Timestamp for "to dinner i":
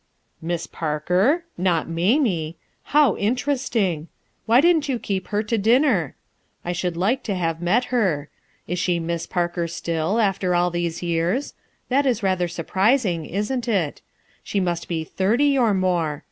5.43-6.71